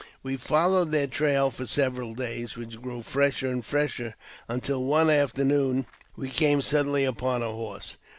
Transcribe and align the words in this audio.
We 0.23 0.35
followed 0.35 0.91
their 0.91 1.05
trail 1.05 1.51
for 1.51 1.67
several 1.67 2.15
days, 2.15 2.57
which 2.57 2.81
grew 2.81 3.03
fresher 3.03 3.51
and 3.51 3.63
fresher, 3.63 4.15
until 4.47 4.83
one 4.83 5.11
afternoon 5.11 5.85
we 6.15 6.27
came 6.27 6.63
suddenly 6.63 7.05
upon 7.05 7.43
a 7.43 7.51
horse. 7.51 7.97